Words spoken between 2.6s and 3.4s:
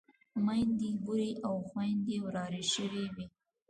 شوې وې.